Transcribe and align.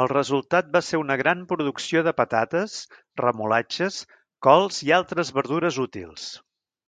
El 0.00 0.08
resultat 0.10 0.68
va 0.76 0.82
ser 0.88 1.00
una 1.04 1.16
gran 1.22 1.42
producció 1.52 2.02
de 2.10 2.12
patates, 2.20 2.76
remolatxes, 3.22 3.98
cols 4.50 4.80
i 4.90 4.96
altres 5.02 5.34
verdures 5.42 5.82
útils. 5.88 6.30